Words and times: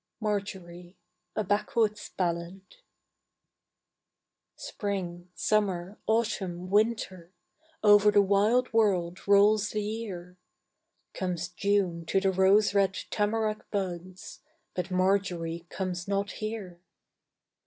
Marjory 0.19 0.97
(A 1.35 1.43
Backwoods 1.43 2.09
Ballad) 2.09 2.61
Spring, 4.55 5.29
summer, 5.35 5.99
autumn, 6.07 6.71
winter, 6.71 7.29
Over 7.83 8.09
the 8.09 8.23
wild 8.23 8.73
world 8.73 9.19
rolls 9.27 9.69
the 9.69 9.83
year. 9.83 10.37
Comes 11.13 11.49
June 11.49 12.03
to 12.07 12.19
the 12.19 12.31
rose 12.31 12.73
red 12.73 12.95
tamarack 13.11 13.69
buds, 13.69 14.39
But 14.73 14.89
Marjory 14.89 15.67
comes 15.69 16.07
not 16.07 16.31
here. 16.31 16.79